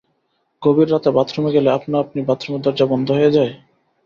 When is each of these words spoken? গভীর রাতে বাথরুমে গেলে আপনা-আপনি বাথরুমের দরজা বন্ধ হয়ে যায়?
গভীর 0.61 0.87
রাতে 0.91 1.09
বাথরুমে 1.17 1.51
গেলে 1.55 1.69
আপনা-আপনি 1.71 2.19
বাথরুমের 2.27 2.63
দরজা 2.65 2.85
বন্ধ 2.91 3.07
হয়ে 3.11 3.35
যায়? 3.35 3.51